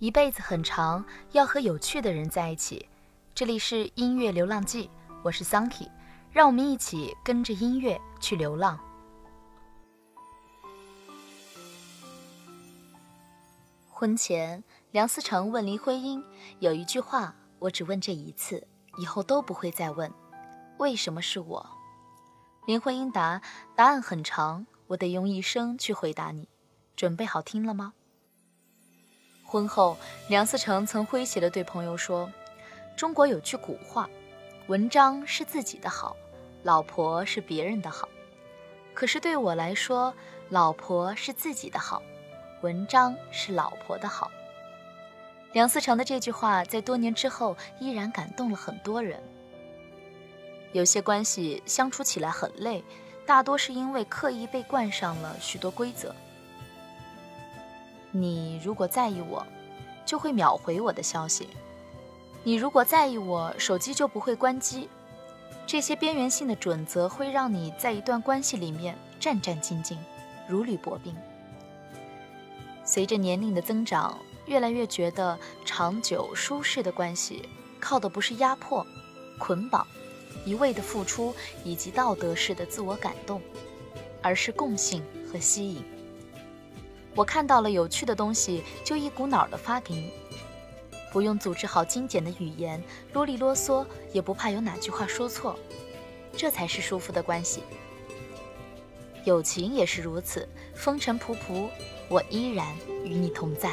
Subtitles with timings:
[0.00, 2.88] 一辈子很长，要和有趣的人在一起。
[3.32, 4.90] 这里是音乐流浪记，
[5.22, 5.88] 我是 Sunky，
[6.32, 8.76] 让我们一起跟着音乐去流浪。
[13.88, 16.20] 婚前，梁思成问林徽因
[16.58, 18.66] 有一句话，我只问这一次，
[18.98, 20.12] 以后都不会再问：
[20.78, 21.70] 为什么是我？
[22.66, 23.40] 林徽因答：
[23.76, 26.48] 答案很长，我得用一生去回答你。
[26.96, 27.94] 准备好听了吗？
[29.44, 29.96] 婚后，
[30.28, 32.28] 梁思成曾诙谐地对朋友说
[32.96, 34.08] ：“中国有句古话，
[34.66, 36.16] 文章是自己的好，
[36.62, 38.08] 老婆是别人的好。
[38.94, 40.12] 可是对我来说，
[40.48, 42.02] 老婆是自己的好，
[42.62, 44.30] 文章是老婆的好。”
[45.52, 49.22] 梁思成的这句话在多年之后依然感动了很多人。
[50.72, 52.82] 有些关系相处起来很累，
[53.24, 56.12] 大多是因为刻意被冠上了许多规则。
[58.16, 59.44] 你如果在意我，
[60.06, 61.46] 就会秒回我的消息；
[62.44, 64.88] 你如果在意我，手机就不会关机。
[65.66, 69.96] 这些边缘性的准则会让你在一段关系里面战战兢兢，
[70.46, 71.12] 如履薄冰。
[72.84, 74.16] 随着年龄的增长，
[74.46, 77.48] 越来越觉得长久舒适的关系，
[77.80, 78.86] 靠的不是压迫、
[79.40, 79.84] 捆绑、
[80.44, 83.42] 一味的付出以及道德式的自我感动，
[84.22, 85.82] 而是共性和吸引。
[87.14, 90.10] 我看到了有趣的东西，就一股脑的发给你，
[91.12, 92.82] 不用组织好精简的语言，
[93.12, 95.56] 啰里啰嗦，也不怕有哪句话说错，
[96.36, 97.62] 这才是舒服的关系。
[99.24, 101.68] 友情也是如此，风尘仆仆，
[102.08, 102.66] 我依然
[103.04, 103.70] 与你同在。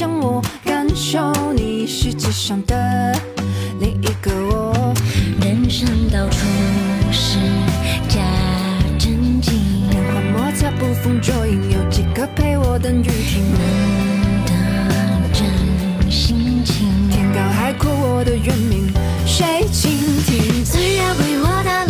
[0.00, 3.14] 就像我感受你，世界上的
[3.80, 4.94] 另一个我。
[5.42, 6.38] 人生到处
[7.12, 7.36] 是
[8.08, 8.18] 假
[8.98, 13.44] 正经，变幻莫测，捕风捉影，有几个陪我等雨停？
[13.52, 17.10] 能的真心情。
[17.10, 18.90] 天高海阔，我的原名
[19.26, 19.90] 谁倾
[20.24, 20.64] 听？
[20.64, 21.89] 岁月为我的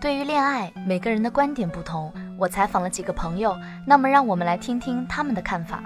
[0.00, 2.10] 对于恋爱，每个人的观点不同。
[2.38, 3.54] 我采访了几个朋友，
[3.86, 5.84] 那么让我们来听听他们的看法。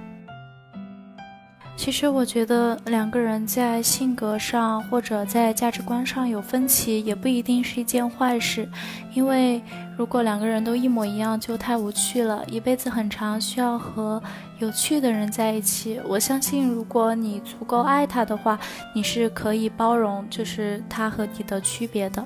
[1.76, 8.68] 其实我觉得两个人在性格上或者在价值观上有分歧，也不一定是一件坏事，
[9.12, 9.60] 因为
[9.98, 12.44] 如果两个人都一模一样，就太无趣了。
[12.46, 14.22] 一辈子很长，需要和
[14.60, 16.00] 有趣的人在一起。
[16.06, 18.56] 我相信，如果你足够爱他的话，
[18.94, 22.24] 你是可以包容，就是他和你的区别的。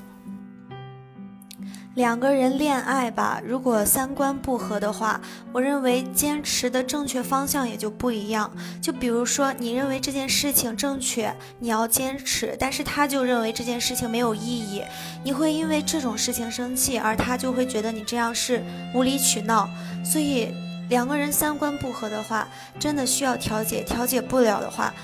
[1.98, 5.20] 两个人恋爱吧，如果三观不合的话，
[5.52, 8.48] 我认为坚持的正确方向也就不一样。
[8.80, 14.84] 就比如说，你认为这件事情正确，你要坚持，但是他就认为这件事情没有意义，
[15.24, 18.62] 你会因为这种事情生气，而他就会觉得你这样是
[18.94, 19.68] 无理取闹。
[20.04, 20.54] 所以，
[20.88, 22.46] 两个人三观不合的话，
[22.78, 24.94] 真的需要调解，调解不了的话，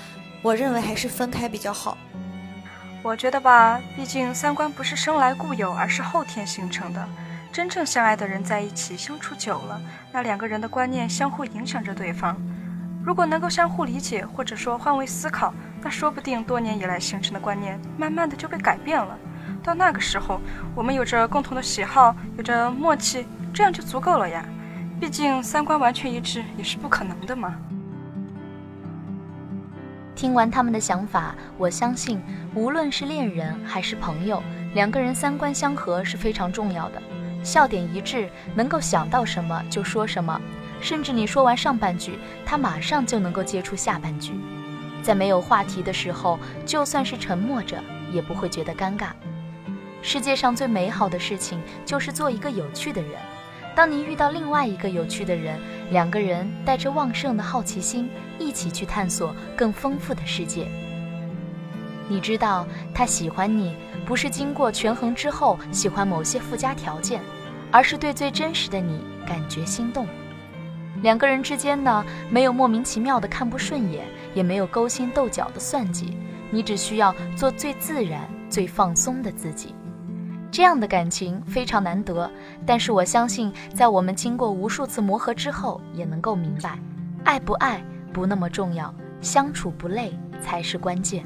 [0.41, 1.97] 我认为还是分开比较好。
[3.05, 7.07] 我觉得吧，毕竟三观不是生来固有，而是后天形成的。
[7.51, 9.79] 真正相爱的人在一起相处久了，
[10.11, 12.35] 那两个人的观念相互影响着对方。
[13.03, 15.53] 如果能够相互理解，或者说换位思考，
[15.83, 19.15] 那说不定多年以来形成的观念，慢慢的就被改变了。
[19.61, 20.41] 到那个时候，
[20.73, 24.43] 我们有着共同的喜好，有着默契，这样就足够了呀。
[24.99, 27.55] 毕竟三观完全一致也是不可能的嘛。
[30.15, 32.21] 听完他们的想法，我相信，
[32.55, 34.41] 无论是恋人还是朋友，
[34.73, 37.01] 两个人三观相合是非常重要的。
[37.43, 40.39] 笑点一致，能够想到什么就说什么，
[40.79, 44.33] 甚至你说完上半句，他马上就能够接出下半句。
[45.03, 47.77] 在没有话题的时候，就算是沉默着，
[48.11, 49.09] 也不会觉得尴尬。
[50.01, 53.11] 世界上最美好的事情，就是做一个有趣的人。
[53.75, 55.59] 当你遇到另外一个有趣的人，
[55.91, 58.09] 两个人带着旺盛的好奇心，
[58.39, 60.67] 一起去探索更丰富的世界。
[62.07, 67.21] 你知道他喜欢你，不是经过权衡之后喜欢某些附加条件，
[67.71, 70.07] 而是对最真实的你感觉心动。
[71.01, 76.17] 两个人之间呢，没有莫名其妙的看不顺眼，也没有勾心斗角的算计，
[76.51, 79.75] 你只需要做最自然、最放松的自己。
[80.55, 82.31] 这样的感情非常难得，
[82.65, 86.79] 但是我相信，在我们经过无数次磨合之后，也能够明白，
[87.25, 91.25] 爱不爱不那么重要，相处不累才是关键。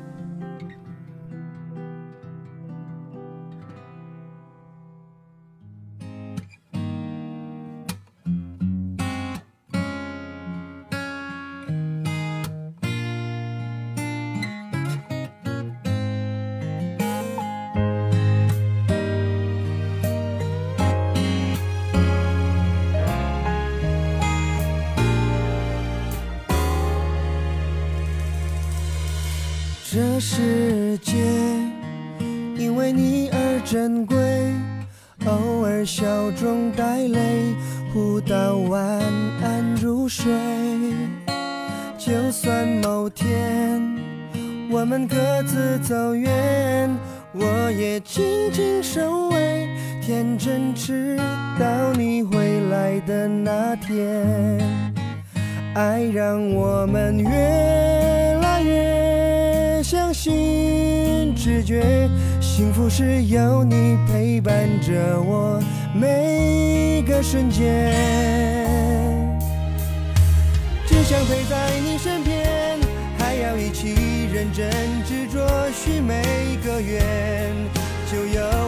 [29.99, 31.17] 这世界
[32.57, 34.15] 因为你而珍贵，
[35.25, 37.53] 偶尔笑中带泪，
[37.91, 38.81] 互道晚
[39.43, 40.31] 安入睡。
[41.97, 43.81] 就算某天
[44.71, 46.89] 我们各自走远，
[47.33, 48.23] 我也静
[48.53, 49.67] 静守卫，
[50.01, 51.17] 天真直
[51.59, 54.57] 到你回来的那天。
[55.75, 58.18] 爱让我们越来越
[59.89, 62.07] 相信直觉，
[62.39, 65.59] 幸福是有你陪伴着我
[65.95, 67.91] 每个瞬间。
[70.85, 72.77] 只想陪在你身边，
[73.17, 74.69] 还要一起认真
[75.07, 76.21] 执着许每
[76.63, 77.01] 个愿，
[78.11, 78.58] 就有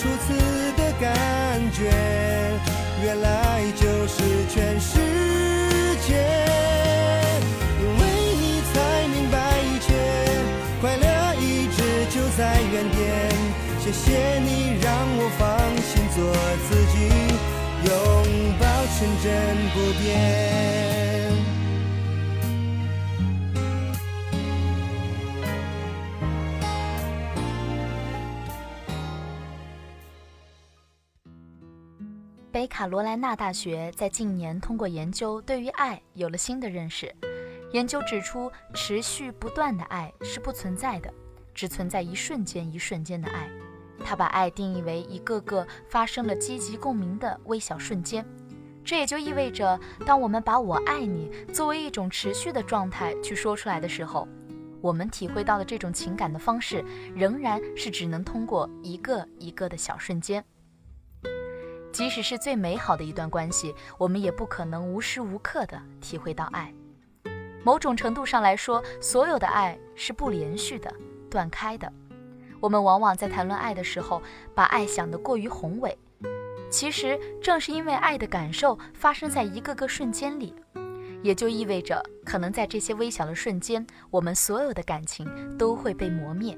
[0.00, 0.32] 初次
[0.78, 1.92] 的感觉？
[3.04, 4.98] 原来就是全世
[6.08, 6.16] 界。
[7.82, 8.02] 因为
[8.40, 8.72] 你才
[9.08, 9.92] 明白一切，
[10.80, 11.04] 快乐
[11.38, 12.40] 一直就在
[12.72, 12.98] 原点。
[13.78, 15.46] 谢谢你让我放
[15.82, 16.18] 心做
[16.66, 16.96] 自己，
[17.84, 17.92] 拥
[18.58, 18.64] 抱
[18.96, 19.28] 纯真
[19.74, 20.49] 不变。
[32.80, 37.14] 卡罗莱纳大学在近年通过研究，对于爱有了新的认识。
[37.72, 41.12] 研究指出，持续不断的爱是不存在的，
[41.52, 43.50] 只存在一瞬间一瞬间的爱。
[44.02, 48.24] 他把爱定义为一个个发生了积极共鸣的微小瞬间。
[48.82, 54.26] 这也就意味着，当我们把我爱你作为一种持续的状态去说出来的时候，
[54.80, 56.82] 我们体会到的这种情感的方式，
[57.14, 60.42] 仍然是只能通过一个一个的小瞬间。
[61.92, 66.72] 即使是最美好的一段关系，我们也不可能无时无刻的体会到爱。
[67.64, 70.92] 某种程度上来说，所有的爱是不连续的，
[71.28, 71.92] 断开的。
[72.58, 74.22] 我们往往在谈论爱的时候，
[74.54, 75.96] 把爱想得过于宏伟。
[76.70, 80.54] 其实正是因为爱的感受发生在一个个瞬间里，
[81.22, 85.28] 也就意味着可能在这些微小的瞬间，我们所有的感情
[85.58, 86.56] 都会被磨灭。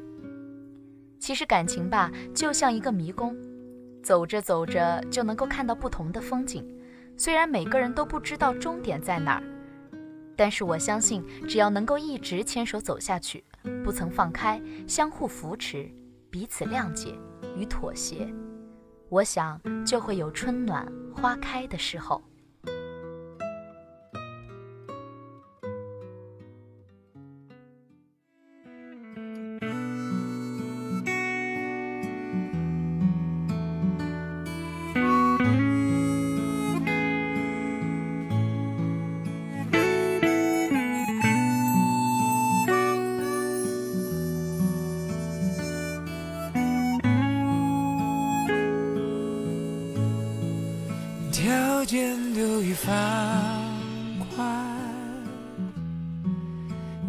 [1.19, 3.35] 其实感情吧，就像一个迷宫，
[4.03, 6.67] 走着走着就能够看到不同的风景。
[7.17, 9.43] 虽然每个人都不知道终点在哪儿，
[10.35, 13.45] 但是我相信，只要能够一直牵手走下去，
[13.85, 15.89] 不曾放开，相互扶持，
[16.31, 17.15] 彼此谅解
[17.57, 18.27] 与妥协，
[19.09, 22.21] 我想就会有春暖花开的时候。
[51.93, 52.91] 条件都已放
[54.35, 54.67] 宽，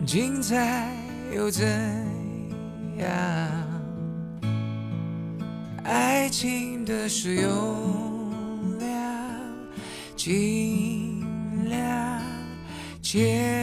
[0.06, 0.94] 精彩
[1.34, 1.66] 又怎
[2.98, 3.08] 样？
[5.86, 8.90] 爱情的使用量，
[10.18, 11.24] 尽
[11.70, 12.22] 量
[13.02, 13.63] 减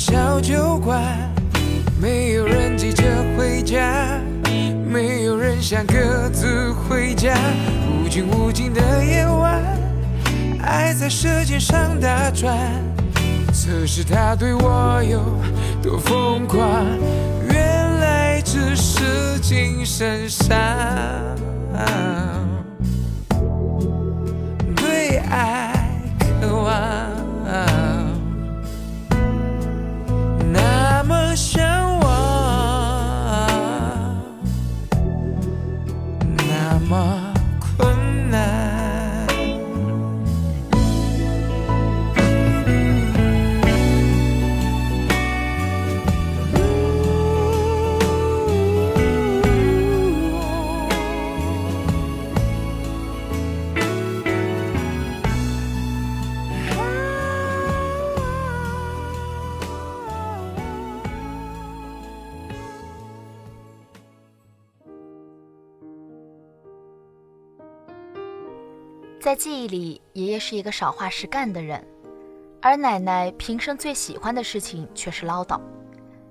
[0.00, 0.98] 小酒馆，
[2.00, 3.04] 没有人急着
[3.36, 4.18] 回家，
[4.90, 7.36] 没有人想各自回家。
[8.02, 9.62] 无尽无尽的夜晚，
[10.62, 12.56] 爱在舌尖上打转，
[13.52, 15.20] 测试他对我有
[15.82, 16.66] 多疯狂。
[17.52, 20.56] 原来只是精神上
[24.76, 25.59] 对爱
[36.90, 37.29] 那
[69.20, 71.86] 在记忆里，爷爷是一个少话实干的人，
[72.62, 75.60] 而奶奶平生最喜欢的事情却是唠叨。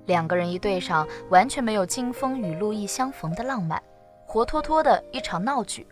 [0.06, 3.80] 两个人一对上，完全没有金风雨露一相逢的浪漫，
[4.26, 5.86] 活脱脱的一场闹剧。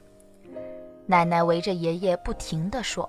[1.07, 3.09] 奶奶围着爷爷不停地说，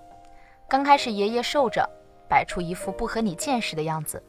[0.68, 1.84] 刚开始爷爷受着，
[2.30, 4.22] 摆出一副不和你见识的样子，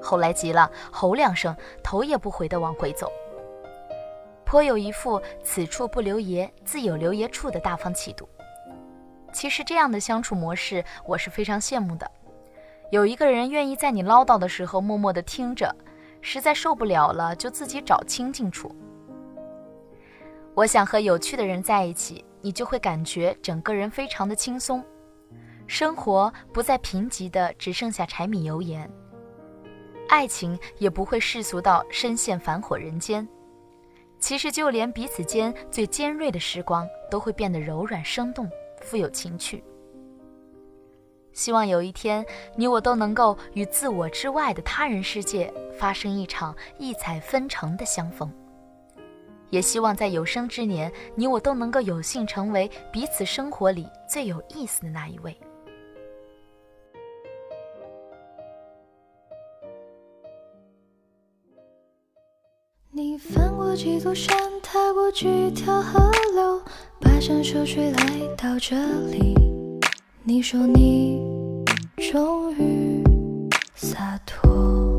[0.00, 3.10] 后来急了，吼两声，头也不回地往回走，
[4.44, 8.28] 颇有一副此处不留爷，自有留爷处的大方气度。
[9.42, 12.08] 其实这样的相处模式，我是非常羡慕的。
[12.92, 15.74] 有一个人愿意在你唠叨的时候默默的听着，
[16.20, 18.72] 实在受不了了就自己找清静处。
[20.54, 24.80] 我想和有趣的人在一起，你就会感觉整个人非常的轻松，
[25.66, 28.88] 生活不再贫瘠的只剩下柴米油盐，
[30.08, 33.28] 爱情也不会世俗到深陷繁火人间。
[34.20, 38.48] 其实就连彼此间最尖锐的时光，都会变得柔软生动。
[38.82, 39.62] 富有情趣。
[41.32, 42.24] 希望有一天，
[42.56, 48.30] 你我都能够与自我之外的他人世界发生一场异彩纷呈的相逢。
[49.48, 55.36] 也希望在有生之年，你我都能够有幸成为彼此生活里最有意思的那一位。
[63.82, 66.62] 几座山，踏过几条河流，
[67.00, 68.76] 跋山涉水来到这
[69.10, 69.34] 里。
[70.22, 71.20] 你说你
[71.96, 73.02] 终于
[73.74, 74.91] 洒脱。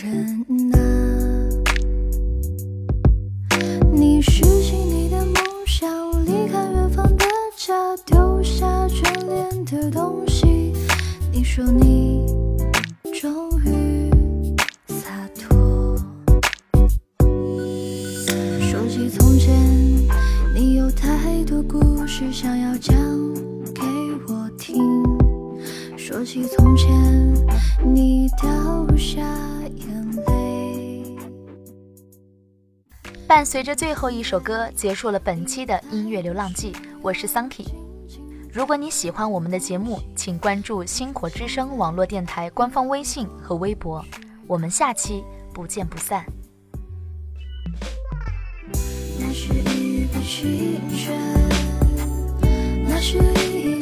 [0.00, 0.78] 人啊，
[3.90, 5.34] 你拾起你的梦
[5.66, 5.90] 想，
[6.24, 7.24] 离开远方的
[7.56, 10.72] 家，丢下眷恋的东西。
[11.32, 12.24] 你说你
[33.28, 36.72] 伴随着最后一首歌，结束了本期的音乐流浪记。
[37.02, 37.66] 我是 Sunky。
[38.50, 44.02] 如果你喜欢我们的节目，请关注星火之声网络电台官方微信和微博。
[44.46, 46.24] 我们下期不见不散。
[49.20, 51.14] 那是一个清晨，
[52.88, 53.78] 那是一